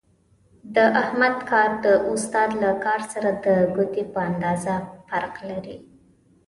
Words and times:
د 0.75 0.77
احمد 1.01 1.35
کارو 1.49 1.75
د 1.85 1.87
استاد 2.11 2.49
له 2.63 2.71
کار 2.85 3.01
سره 3.13 3.29
د 3.45 3.47
ګوتې 3.75 4.03
په 4.13 4.19
اندازې 4.29 4.75
فرق 5.07 5.35
لرلو. 5.49 5.79